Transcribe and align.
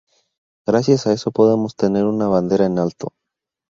Gracias 0.67 1.05
a 1.05 1.13
eso 1.13 1.29
podemos 1.31 1.75
tener 1.75 2.05
una 2.05 2.27
bandera 2.27 2.65
en 2.65 2.79
alto. 2.79 3.09